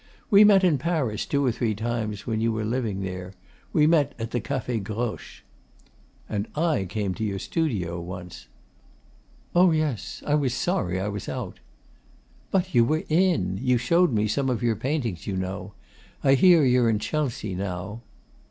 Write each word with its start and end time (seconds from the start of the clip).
'We 0.31 0.45
met 0.45 0.63
in 0.63 0.79
Paris 0.79 1.27
two 1.27 1.45
or 1.45 1.51
three 1.51 1.75
times 1.75 2.25
when 2.25 2.41
you 2.41 2.51
were 2.51 2.65
living 2.65 3.01
there. 3.03 3.33
We 3.71 3.85
met 3.85 4.15
at 4.17 4.31
the 4.31 4.39
Cafe 4.41 4.79
Groche.' 4.79 5.43
'And 6.27 6.47
I 6.55 6.85
came 6.85 7.13
to 7.13 7.23
your 7.23 7.37
studio 7.37 7.99
once.' 8.01 8.47
'Oh 9.53 9.69
yes; 9.69 10.23
I 10.25 10.33
was 10.33 10.55
sorry 10.55 10.99
I 10.99 11.07
was 11.07 11.29
out.' 11.29 11.59
'But 12.49 12.73
you 12.73 12.83
were 12.83 13.03
in. 13.09 13.59
You 13.61 13.77
showed 13.77 14.11
me 14.11 14.27
some 14.27 14.49
of 14.49 14.63
your 14.63 14.75
paintings, 14.75 15.27
you 15.27 15.37
know.... 15.37 15.75
I 16.23 16.33
hear 16.33 16.65
you're 16.65 16.89
in 16.89 16.97
Chelsea 16.97 17.53
now. 17.53 18.01